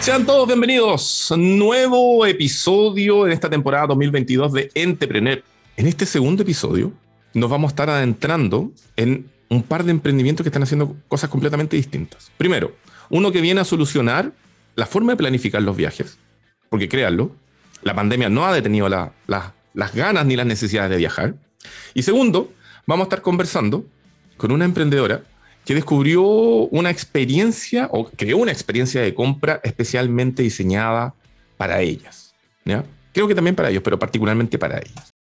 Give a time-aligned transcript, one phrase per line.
[0.00, 5.44] Sean todos bienvenidos nuevo episodio en esta temporada 2022 de Entrepreneur.
[5.76, 6.90] En este segundo episodio
[7.34, 11.76] nos vamos a estar adentrando en un par de emprendimientos que están haciendo cosas completamente
[11.76, 12.32] distintas.
[12.38, 12.74] Primero,
[13.10, 14.32] uno que viene a solucionar
[14.74, 16.16] la forma de planificar los viajes,
[16.70, 17.32] porque créanlo,
[17.82, 21.34] la pandemia no ha detenido las ganas ni las necesidades de viajar.
[21.92, 22.50] Y segundo,
[22.86, 23.84] vamos a estar conversando
[24.38, 25.24] con una emprendedora
[25.70, 31.14] que descubrió una experiencia o creó una experiencia de compra especialmente diseñada
[31.56, 32.34] para ellas.
[33.12, 35.12] Creo que también para ellos, pero particularmente para ellas.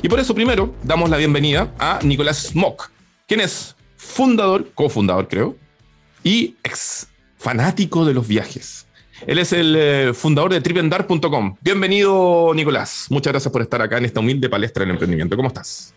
[0.00, 2.90] Y por eso primero damos la bienvenida a Nicolás Mock,
[3.26, 5.56] quien es fundador, cofundador creo,
[6.22, 8.86] y ex fanático de los viajes.
[9.26, 11.56] Él es el eh, fundador de tripendar.com.
[11.60, 13.06] Bienvenido, Nicolás.
[13.10, 15.34] Muchas gracias por estar acá en esta humilde palestra del emprendimiento.
[15.34, 15.92] ¿Cómo estás?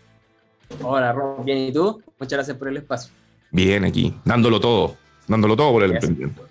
[0.82, 1.44] Hola, Rob.
[1.44, 2.02] Bien, ¿y tú?
[2.18, 3.12] Muchas gracias por el espacio.
[3.52, 4.96] Bien, aquí, dándolo todo,
[5.28, 6.48] dándolo todo por el emprendimiento.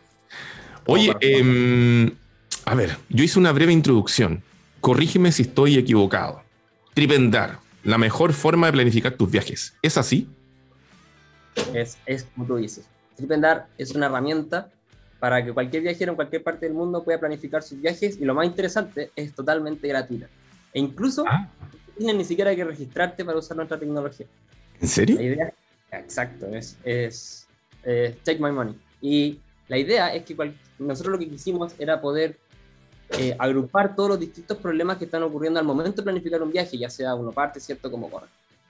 [0.85, 2.13] Oye, eh,
[2.63, 4.41] a ver, yo hice una breve introducción.
[4.79, 6.41] Corrígeme si estoy equivocado.
[6.93, 9.73] Tripendar, la mejor forma de planificar tus viajes.
[9.81, 10.27] ¿Es así?
[11.73, 12.85] Es, es como tú dices.
[13.15, 14.69] Tripendar es una herramienta
[15.19, 18.33] para que cualquier viajero en cualquier parte del mundo pueda planificar sus viajes y lo
[18.33, 20.27] más interesante es totalmente gratuita.
[20.73, 21.47] E incluso Ah.
[21.61, 24.25] no tienes ni siquiera que registrarte para usar nuestra tecnología.
[24.79, 25.15] ¿En serio?
[25.17, 25.53] La idea,
[25.91, 27.47] exacto, es, es
[27.83, 28.75] eh, take my money.
[29.01, 32.37] Y la idea es que cual- nosotros lo que quisimos era poder
[33.17, 36.77] eh, agrupar todos los distintos problemas que están ocurriendo al momento de planificar un viaje,
[36.77, 37.89] ya sea uno parte, ¿cierto?
[37.91, 38.23] Como, con,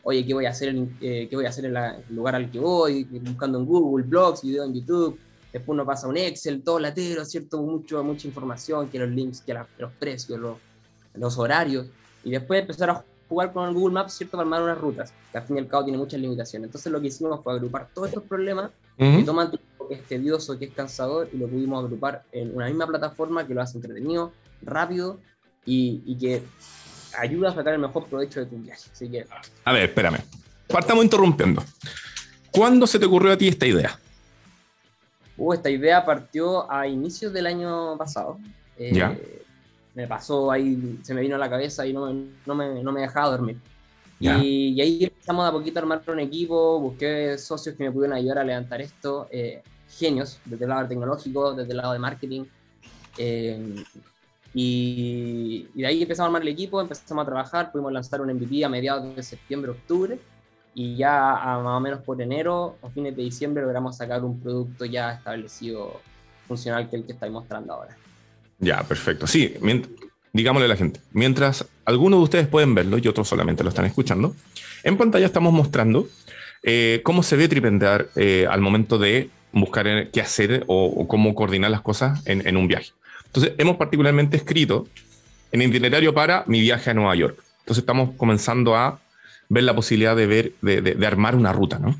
[0.03, 2.35] oye, ¿qué voy a hacer en, eh, ¿qué voy a hacer en la- el lugar
[2.35, 3.03] al que voy?
[3.03, 5.19] Buscando en Google, blogs, videos en YouTube.
[5.53, 7.61] Después uno pasa a un Excel, todo latero, ¿cierto?
[7.61, 10.57] Mucho, mucha información, que los links, que la- los precios, los,
[11.13, 11.87] los horarios.
[12.23, 14.37] Y después empezar a jugar con el Google Maps, ¿cierto?
[14.37, 16.67] Para armar unas rutas, que al fin y al cabo tiene muchas limitaciones.
[16.67, 19.25] Entonces lo que hicimos fue agrupar todos estos problemas que Ujú.
[19.25, 22.87] toman tiempo, que es tedioso, que es cansador, y lo pudimos agrupar en una misma
[22.87, 24.31] plataforma que lo hace entretenido,
[24.61, 25.19] rápido
[25.65, 26.41] y, y que
[27.19, 28.89] ayuda a sacar el mejor provecho de tu viaje.
[28.89, 29.25] Así que
[29.65, 30.19] A ver, espérame.
[30.69, 31.61] Partamos interrumpiendo.
[32.51, 33.99] ¿Cuándo se te ocurrió a ti esta idea?
[35.37, 38.37] uh, esta idea partió a inicios del año pasado.
[38.77, 39.17] Eh, Ya.
[39.93, 42.93] Me pasó ahí, se me vino a la cabeza y no, me- no, me, no
[42.93, 43.57] me dejaba dormir.
[44.21, 44.37] Ya.
[44.37, 47.91] Y, y ahí empezamos de a poquito a armar un equipo, busqué socios que me
[47.91, 49.61] pudieran ayudar a levantar esto, eh,
[49.97, 52.45] genios, desde el lado tecnológico, desde el lado de marketing.
[53.17, 53.83] eh,
[54.53, 58.33] y, y de ahí empezamos a armar el equipo, empezamos a trabajar, pudimos lanzar un
[58.33, 60.19] MVP a mediados de septiembre, octubre,
[60.73, 64.39] y ya a más o menos por enero o fines de diciembre logramos sacar un
[64.39, 66.01] producto ya establecido,
[66.47, 67.95] funcional, que el que estoy mostrando ahora.
[68.59, 69.25] Ya, perfecto.
[69.25, 69.55] Sí,
[70.33, 70.99] digámosle a la gente.
[71.11, 74.35] Mientras algunos de ustedes pueden verlo y otros solamente lo están escuchando,
[74.83, 76.07] en pantalla estamos mostrando
[76.63, 81.33] eh, cómo se ve Tripendar eh, al momento de buscar qué hacer o, o cómo
[81.35, 82.91] coordinar las cosas en, en un viaje.
[83.25, 84.87] Entonces, hemos particularmente escrito
[85.51, 87.37] en itinerario para mi viaje a Nueva York.
[87.59, 88.99] Entonces, estamos comenzando a
[89.49, 91.99] ver la posibilidad de ver, de, de- de armar una ruta, ¿no?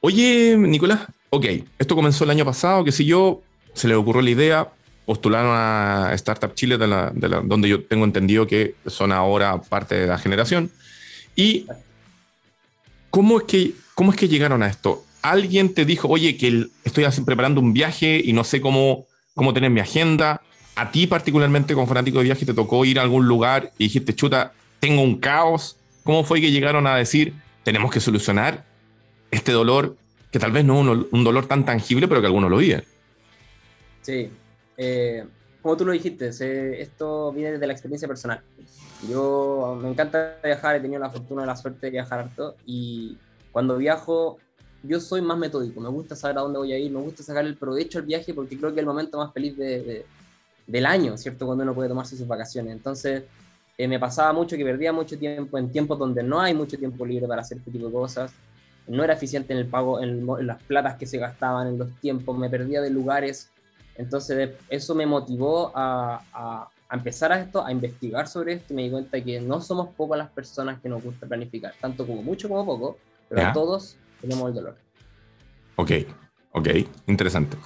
[0.00, 1.00] Oye, Nicolás,
[1.30, 1.46] ok,
[1.78, 3.42] esto comenzó el año pasado, que si yo
[3.74, 4.68] se le ocurrió la idea,
[5.06, 9.60] postularon a Startup Chile, de la- de la- donde yo tengo entendido que son ahora
[9.60, 10.70] parte de la generación.
[11.36, 11.66] ¿Y
[13.10, 15.04] cómo es que, cómo es que llegaron a esto?
[15.22, 19.54] ¿Alguien te dijo, oye, que el- estoy preparando un viaje y no sé cómo, cómo
[19.54, 20.42] tener mi agenda?
[20.74, 24.14] ¿A ti particularmente como fanático de viaje te tocó ir a algún lugar y dijiste,
[24.14, 25.76] chuta, tengo un caos?
[26.02, 28.64] ¿Cómo fue que llegaron a decir, tenemos que solucionar
[29.30, 29.96] este dolor,
[30.30, 32.82] que tal vez no es un, un dolor tan tangible, pero que algunos lo viven?
[34.00, 34.28] Sí,
[34.76, 35.24] eh,
[35.60, 36.30] como tú lo dijiste,
[36.82, 38.40] esto viene desde la experiencia personal.
[39.08, 43.16] Yo me encanta viajar, he tenido la fortuna y la suerte de viajar harto y
[43.52, 44.38] cuando viajo
[44.82, 47.44] yo soy más metódico, me gusta saber a dónde voy a ir, me gusta sacar
[47.44, 50.06] el provecho al viaje porque creo que es el momento más feliz de- de-
[50.66, 51.46] del año, ¿cierto?
[51.46, 52.72] Cuando uno puede tomarse sus vacaciones.
[52.72, 53.24] Entonces
[53.78, 57.04] eh, me pasaba mucho que perdía mucho tiempo en tiempos donde no hay mucho tiempo
[57.06, 58.32] libre para hacer este tipo de cosas.
[58.86, 61.90] No era eficiente en el pago, en, en las platas que se gastaban, en los
[62.00, 63.48] tiempos, me perdía de lugares
[63.94, 68.76] entonces eso me motivó a, a- a empezar a esto, a investigar sobre esto y
[68.76, 72.22] me di cuenta que no somos pocas las personas que nos gusta planificar, tanto como
[72.22, 73.52] mucho como poco, pero Ya.
[73.52, 74.76] todos tenemos el dolor.
[75.76, 75.90] Ok,
[76.52, 76.68] ok,
[77.06, 77.56] interesante.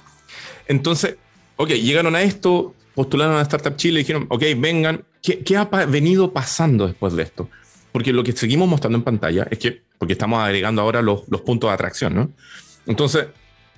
[0.67, 1.15] Entonces,
[1.55, 5.05] ok, llegaron a esto, postularon a Startup Chile y dijeron, ok, vengan.
[5.21, 7.49] ¿Qué, qué ha pa- venido pasando después de esto?
[7.91, 11.69] Porque lo que seguimos mostrando en pantalla es que porque estamos agregando ahora los, puntos
[11.69, 12.31] de atracción, ¿no?
[12.85, 13.27] Entonces,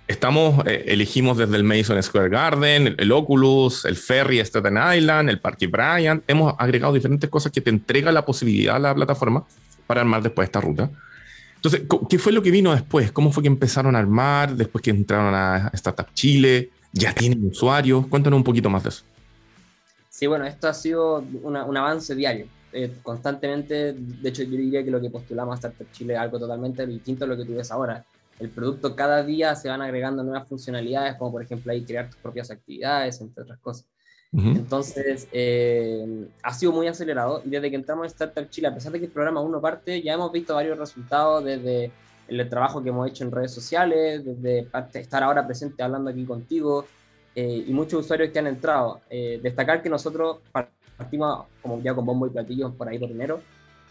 [0.07, 5.39] estamos, eh, elegimos desde el Mason Square Garden, el, Oculus, el Ferry Staten Island, el
[5.39, 9.45] Parque Bryant, hemos agregado diferentes cosas que te entrega la posibilidad a la plataforma
[9.87, 10.89] para armar después esta ruta.
[11.59, 13.11] Entonces, ¿qué fue lo que vino después?
[13.11, 14.55] ¿Cómo fue que empezaron a armar?
[14.55, 18.07] Después que entraron a Startup Chile, ya tienen usuarios.
[18.07, 19.03] Cuéntanos un poquito más de eso.
[20.09, 22.47] Sí, bueno, esto ha sido un avance diario.
[22.71, 26.39] Eh, constantemente, de hecho yo diría que lo que postulamos a Startup Chile es algo
[26.39, 28.05] totalmente distinto a lo que tú ves ahora.
[28.39, 32.15] El producto cada día se van agregando nuevas funcionalidades, como por ejemplo ahí crear tus
[32.17, 33.85] propias actividades, entre otras cosas.
[34.31, 38.91] Entonces, eh, ha sido muy acelerado y desde que entramos en Startup Chile, a pesar
[38.91, 41.91] de que el programa uno parte, ya hemos visto varios resultados desde
[42.27, 46.85] el trabajo que hemos hecho en redes sociales, desde estar ahora presente hablando aquí contigo
[47.33, 49.01] eh, y muchos usuarios que han entrado.
[49.09, 50.37] destacar que nosotros
[50.97, 53.41] partimos como ya con bombo y platillos por ahí por enero,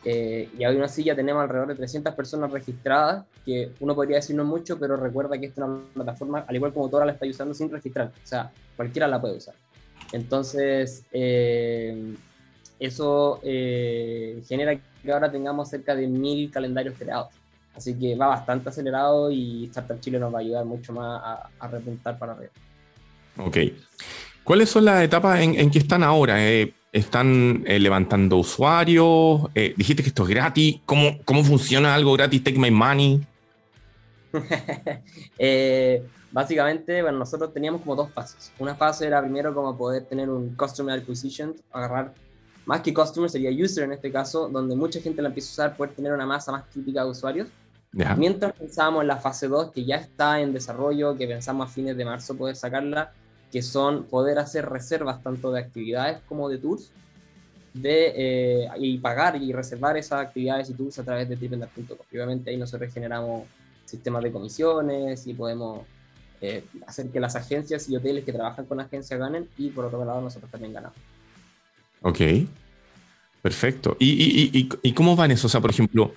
[0.05, 4.37] eh, y aún así ya tenemos alrededor de 300 personas registradas, que uno podría decir
[4.37, 7.27] no mucho, pero recuerda que esta es una plataforma, al igual como toda la está
[7.27, 9.55] usando sin registrar, o sea, cualquiera la puede usar.
[10.13, 12.15] Entonces, eh,
[12.79, 17.29] eso eh, genera que ahora tengamos cerca de mil calendarios creados.
[17.75, 21.49] Así que va bastante acelerado y Startup Chile nos va a ayudar mucho más a,
[21.59, 22.53] a repuntar para arriba.
[23.37, 23.57] Ok.
[24.43, 26.45] ¿Cuáles son las etapas en, que están ahora?
[26.45, 29.43] Eh, están levantando usuarios.
[29.77, 30.81] Dijiste que esto es gratis.
[30.87, 32.43] ¿Cómo, ¿Cómo funciona algo gratis?
[32.43, 33.21] Take my money.
[35.39, 38.53] Eh, básicamente, bueno, nosotros teníamos como dos fases.
[38.59, 42.13] Una fase era primero como poder tener un Customer Acquisition, agarrar
[42.67, 45.77] más que Customer, sería User en este caso, donde mucha gente la empieza a usar,
[45.77, 47.49] poder tener una masa más crítica de usuarios.
[47.93, 51.97] Mientras pensábamos en la fase 2, que ya está en desarrollo, que pensamos a fines
[51.97, 53.13] de marzo poder sacarla,
[53.51, 56.91] que son poder hacer reservas tanto de actividades como de tours,
[57.73, 61.97] de, eh, y pagar y reservar esas actividades y tours a través de tripendar.com.
[62.13, 63.45] Obviamente ahí nosotros generamos
[63.89, 65.81] sistemas de comisiones y podemos
[66.41, 70.05] eh, hacer que las agencias y hoteles que trabajan con agencias ganen y por otro
[70.05, 70.97] lado nosotros también ganamos.
[72.03, 72.21] Ok,
[73.43, 73.97] perfecto.
[73.99, 75.47] ¿Y, y, y, y cómo van eso?
[75.47, 76.13] O sea, por ejemplo,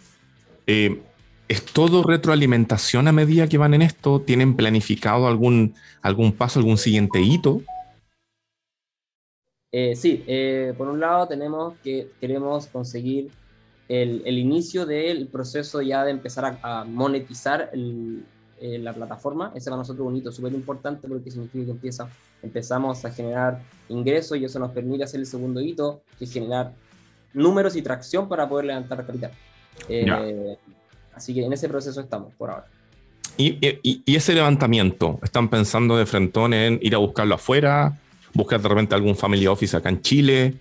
[0.67, 1.01] eh,
[1.47, 4.21] ¿Es todo retroalimentación a medida que van en esto?
[4.21, 7.61] ¿Tienen planificado algún, algún paso, algún siguiente hito?
[9.73, 10.23] Eh, sí,
[10.77, 13.31] por un lado tenemos que queremos conseguir
[13.87, 18.23] el, el inicio del proceso ya de empezar a, monetizar el,
[18.59, 19.51] eh, la plataforma.
[19.55, 22.09] Ese para nosotros es un hito súper importante porque significa que empieza,
[22.41, 26.73] empezamos a generar ingresos y eso nos permite hacer el segundo hito, que es generar
[27.33, 29.31] números y tracción para poder levantar capital.
[31.13, 32.65] Así que en ese proceso estamos por ahora.
[33.37, 35.19] ¿Y, y, ese levantamiento?
[35.23, 37.97] ¿Están pensando de frentón en ir a buscarlo afuera?
[38.33, 40.53] ¿Buscar de repente algún family office acá en Chile?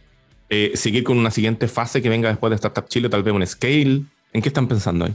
[0.50, 3.46] Eh, ¿Seguir con una siguiente fase que venga después de Startup Chile, tal vez un
[3.46, 4.02] scale?
[4.32, 5.14] ¿En qué están pensando ahí?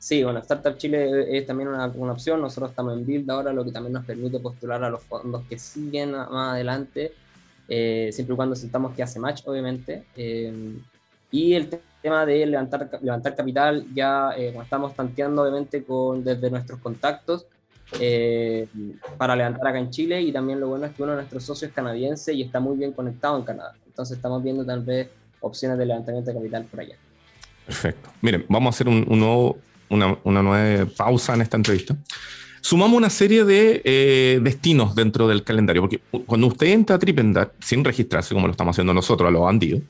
[0.00, 2.40] Sí, bueno, Startup Chile es también una, una, opción.
[2.40, 5.58] Nosotros estamos en Build ahora, lo que también nos permite postular a los fondos que
[5.58, 7.12] siguen más adelante,
[7.68, 10.04] eh, siempre y cuando sintamos que hace match, obviamente.
[10.16, 10.52] Eh,
[11.30, 11.70] y el
[12.02, 17.46] tema de levantar, levantar capital, ya eh, estamos tanteando obviamente con, desde nuestros contactos
[18.00, 18.66] eh,
[19.16, 21.70] para levantar acá en Chile y también lo bueno es que uno de nuestros socios
[21.70, 23.74] es canadiense y está muy bien conectado en Canadá.
[23.86, 25.08] Entonces estamos viendo tal vez
[25.40, 26.96] opciones de levantamiento de capital por allá.
[27.66, 28.10] Perfecto.
[28.20, 29.58] Miren, vamos a hacer un, nuevo,
[29.88, 31.96] una, una, nueva pausa en esta entrevista.
[32.60, 37.52] Sumamos una serie de eh, destinos dentro del calendario, porque cuando usted entra a Tripendar
[37.60, 39.82] sin registrarse, como lo estamos haciendo nosotros a los bandidos,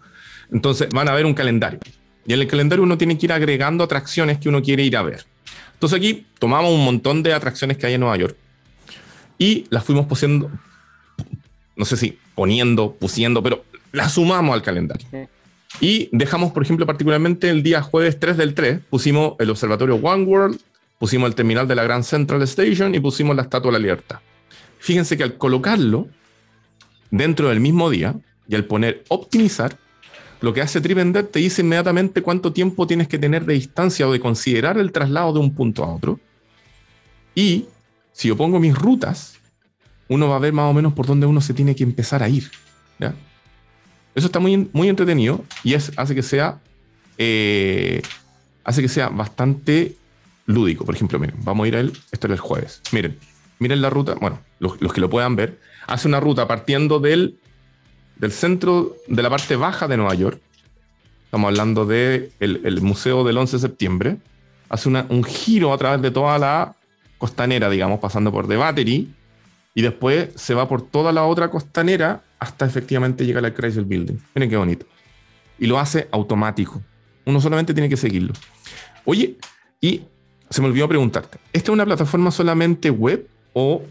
[0.53, 1.79] entonces van a ver un calendario.
[2.27, 5.03] Y en el calendario uno tiene que ir agregando atracciones que uno quiere ir a
[5.03, 5.25] ver.
[5.75, 8.37] Entonces aquí tomamos un montón de atracciones que hay en Nueva York
[9.39, 10.51] y las fuimos poniendo,
[11.77, 15.07] no sé si poniendo, pusiendo, pero las sumamos al calendario.
[15.81, 20.25] Y dejamos, por ejemplo, particularmente el día jueves 3 del 3, pusimos el observatorio One
[20.25, 20.61] World,
[20.99, 24.21] pusimos el terminal de la Grand Central Station y pusimos la Estatua de la Libertad.
[24.79, 26.09] Fíjense que al colocarlo
[27.11, 28.15] dentro del mismo día
[28.49, 29.77] y al poner optimizar,
[30.45, 34.13] lo que hace TripNet te dice inmediatamente cuánto tiempo tienes que tener de distancia o
[34.13, 36.21] de considerar el traslado de un punto a otro.
[37.35, 37.65] Y
[38.13, 39.37] si yo pongo mis rutas,
[40.07, 42.29] uno va a ver más o menos por dónde uno se tiene que empezar a
[42.29, 42.51] ir.
[44.15, 46.61] Eso está muy, muy entretenido y es, hace, que sea,
[47.19, 48.01] eh,
[48.63, 49.97] hace que sea bastante
[50.47, 50.85] lúdico.
[50.85, 52.81] Por ejemplo, miren, vamos a ir a él, esto era el jueves.
[52.93, 53.19] Miren,
[53.59, 57.39] miren la ruta, bueno, los que lo puedan ver, hace una ruta partiendo del
[58.17, 60.41] del centro de la parte baja de Nueva York,
[61.25, 64.17] estamos hablando del de el Museo del 11 de septiembre,
[64.69, 66.75] hace un giro a través de toda la
[67.19, 69.13] costanera, digamos, pasando por The Battery,
[69.75, 74.17] y después se va por toda la otra costanera hasta efectivamente llegar al Chrysler Building.
[74.35, 74.87] Miren qué bonito.
[75.59, 76.81] Y lo hace automático.
[77.25, 78.35] Uno solamente tiene que seguirlo.
[79.05, 79.37] Oye,
[79.81, 80.03] y
[80.51, 83.83] se me olvidó preguntarte, ¿esta es una plataforma solamente web o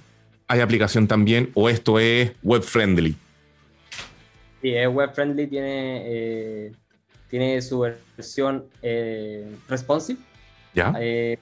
[0.48, 3.15] hay aplicación también o esto es web friendly?
[4.63, 6.72] Sí, es web friendly, tiene, eh,
[7.29, 10.17] tiene su versión eh, responsive.
[10.74, 10.93] ¿Ya?
[11.01, 11.38] Eh,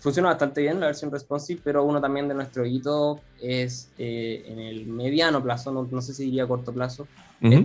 [0.00, 4.84] funciona bastante bien la versión responsive, pero uno también de nuestro hito es en el
[4.86, 7.06] mediano plazo, no, sé si diría corto plazo,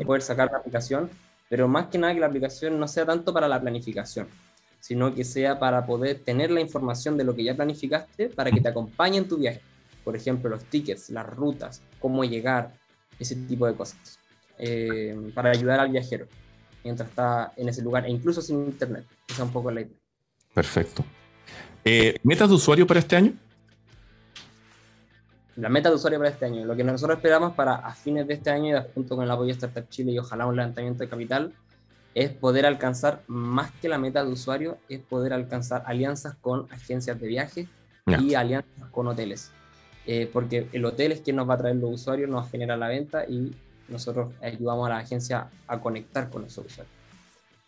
[0.06, 1.10] poder sacar la aplicación,
[1.50, 4.28] pero más que nada que la aplicación no sea tanto para la planificación,
[4.80, 8.62] sino que sea para poder tener la información de lo que ya planificaste para que
[8.62, 9.62] te acompañe en tu viaje.
[10.04, 12.72] Por ejemplo, los tickets, las rutas, cómo llegar,
[13.20, 14.21] ese tipo de cosas.
[14.64, 16.28] Eh, para ayudar al viajero
[16.84, 19.06] mientras está en ese lugar, e incluso sin internet.
[19.28, 19.98] Esa es un poco la idea.
[20.54, 21.04] Perfecto.
[21.84, 23.34] Eh, ¿Metas de usuario para este año?
[25.56, 28.36] La meta de usuario para este año, lo que nosotros esperamos para a fines de
[28.36, 31.54] este año, junto con el apoyo de Startup Chile y ojalá un levantamiento de capital,
[32.14, 37.20] es poder alcanzar más que la meta de usuario, es poder alcanzar alianzas con agencias
[37.20, 37.68] de viaje
[38.06, 39.52] y alianzas con hoteles.
[40.08, 42.88] Eh, porque el hotel es quien nos va a traer los usuarios, nos genera la
[42.88, 43.54] venta y
[43.92, 46.88] nosotros ayudamos a la agencia a conectar con los usuarios.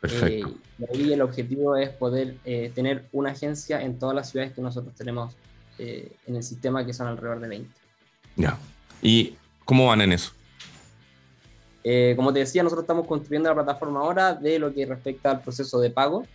[0.04, 0.50] Perfecto.
[0.50, 4.54] Eh, y ahí el objetivo es poder eh, tener una agencia en todas las ciudades
[4.54, 5.34] que nosotros tenemos
[5.78, 7.70] eh, en el sistema, que son alrededor de 20.
[8.36, 8.58] Ya.
[9.02, 10.32] ¿Y cómo van en eso?
[12.16, 15.82] como te decía, nosotros estamos construyendo la plataforma ahora de lo que respecta al proceso
[15.82, 16.26] de pago.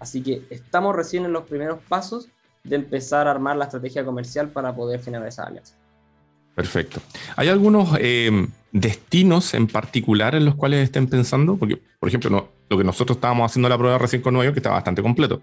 [0.00, 2.26] Así que estamos recién en los primeros pasos
[2.64, 5.74] de empezar a armar la estrategia comercial para poder generar esa alianza.
[6.56, 7.00] Perfecto.
[7.36, 11.58] ¿Hay algunos eh, destinos en particular en los cuales estén pensando?
[11.58, 14.60] Porque, por ejemplo, lo que nosotros estábamos haciendo la prueba recién con Nueva York, que
[14.60, 15.42] está bastante completo.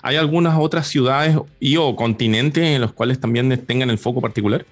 [0.00, 4.64] ¿Hay algunas otras ciudades y o continentes en los cuales también tengan el foco particular?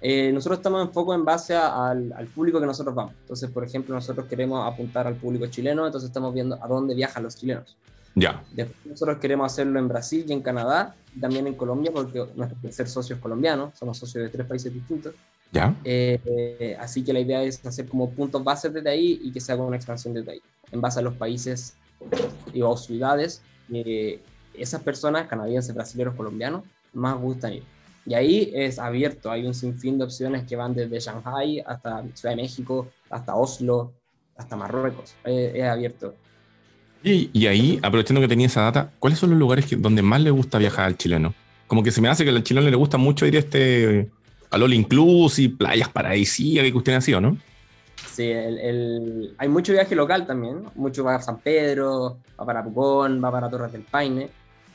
[0.00, 3.12] Eh, nosotros estamos en foco en base al, al, público que nosotros vamos.
[3.20, 7.22] Entonces, por ejemplo, nosotros queremos apuntar al público chileno, entonces estamos viendo a dónde viajan
[7.22, 7.76] los chilenos.
[8.16, 8.42] Ya.
[8.50, 12.58] Después nosotros queremos hacerlo en Brasil y en Canadá, y también en Colombia, porque nuestro
[12.60, 15.14] tercer socio es colombiano, somos socios de tres países distintos.
[15.52, 15.76] Ya.
[15.84, 19.52] Eh, así que la idea es hacer como puntos bases desde ahí y que se
[19.52, 20.42] haga una expansión desde ahí,
[20.72, 21.74] en base a los países
[22.52, 23.42] y o ciudades
[23.72, 24.20] eh,
[24.54, 27.64] esas personas, canadienses, brasileños, colombianos, más gustan ir.
[28.06, 32.34] Y ahí es abierto, hay un sinfín de opciones que van desde Shanghai hasta Ciudad
[32.34, 33.92] de México, hasta Oslo,
[34.36, 36.14] hasta Marruecos, es abierto.
[37.08, 40.58] Y, ahí, aprovechando que tenía esa data, ¿cuáles son los lugares donde más le gusta
[40.58, 41.34] viajar al chileno?
[41.68, 44.10] Como que se me hace que al chileno le gusta mucho ir a este
[44.50, 47.36] al Inclusive, playas paradisíacas que usted ha sido, ¿no?
[48.12, 53.22] Sí, el, hay mucho viaje local también, mucho va a San Pedro, va para Pucón,
[53.22, 54.28] va para Torres del Paine.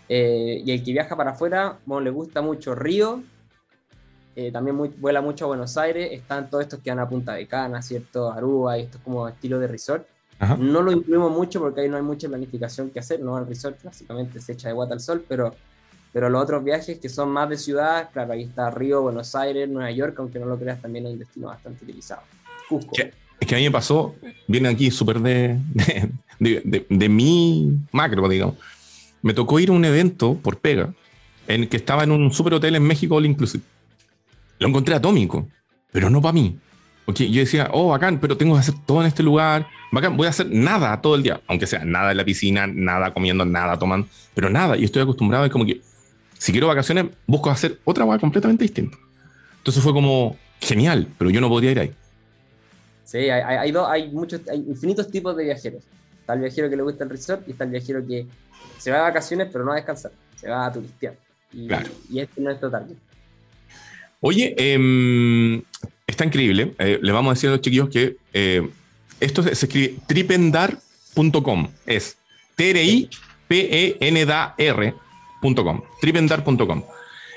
[0.08, 3.24] Eh, y el que viaja para afuera, bueno, le gusta mucho Río,
[4.38, 7.46] eh, también vuela mucho a Buenos Aires, están todos estos que van a Punta de
[7.46, 8.32] Cana, ¿cierto?
[8.32, 10.08] Aruba, y esto es como estilo de resort.
[10.58, 13.38] No lo incluimos mucho porque ahí no hay mucha planificación que hacer, ¿no?
[13.38, 15.54] El resort básicamente se echa de guata al sol, pero,
[16.12, 19.70] pero los otros viajes que son más de ciudad, claro, ahí está Río, Buenos Aires,
[19.70, 22.24] Nueva York, aunque no lo creas, también es un destino bastante utilizado.
[23.40, 24.16] Es que a mí me pasó,
[24.48, 25.60] viene aquí súper de,
[26.40, 28.56] de, de, mi macro, digamos.
[29.22, 30.94] Me tocó ir a un evento por pega,
[31.48, 33.64] en que estaba en un super hotel en México, all inclusive.
[34.58, 35.48] Lo encontré atómico,
[35.92, 36.58] pero no para mí.
[37.06, 40.30] Porque yo decía, oh, bacán, pero tengo que hacer todo en este lugar voy a
[40.30, 44.08] hacer nada todo el día, aunque sea nada en la piscina, nada comiendo, nada tomando,
[44.34, 44.78] pero nada.
[44.78, 45.82] Y estoy acostumbrado, es como que
[46.38, 48.98] si quiero vacaciones, busco hacer otra cosa completamente distinta.
[49.58, 51.94] Entonces fue como genial, pero yo no podía ir ahí.
[53.04, 55.84] Sí, hay, hay, hay, muchos, hay infinitos tipos de viajeros.
[56.22, 58.26] Está el viajero que le gusta el resort y está el viajero que
[58.78, 61.16] se va de vacaciones, pero no a descansar, se va a turistear.
[61.52, 61.68] Y,
[62.10, 62.88] y este no es total.
[64.22, 65.62] Oye, eh,
[66.22, 66.74] está increíble.
[66.78, 68.70] Eh, le vamos a decir a los chiquillos que eh,
[69.20, 71.68] esto se, escribe tripendar.com.
[71.88, 72.18] Es
[72.56, 73.12] T-R-I-P-E-N-D-A-R.com.
[76.00, 76.84] Tripendar.com.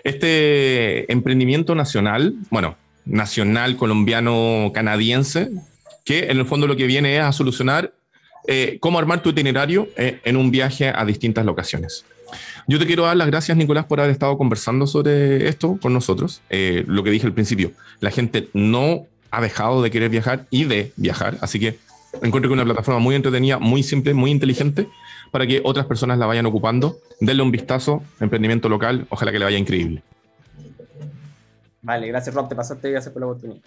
[0.02, 2.76] Este emprendimiento nacional, bueno,
[3.06, 5.48] nacional colombiano canadiense,
[6.04, 7.94] que en el fondo lo que viene es a solucionar
[8.46, 12.04] eh, cómo armar tu itinerario eh, en un viaje a distintas locaciones.
[12.66, 16.42] Yo te quiero dar las gracias, Nicolás, por haber estado conversando sobre esto con nosotros.
[16.50, 20.64] Eh, lo que dije al principio, la gente no ha dejado de querer viajar y
[20.64, 21.38] de viajar.
[21.40, 21.78] Así que
[22.22, 24.88] encuentro que una plataforma muy entretenida, muy simple, muy inteligente
[25.30, 26.98] para que otras personas la vayan ocupando.
[27.20, 30.02] Denle un vistazo, emprendimiento local, ojalá que le vaya increíble.
[31.82, 33.60] Vale, gracias Rob, te pasaste y gracias por la oportunidad.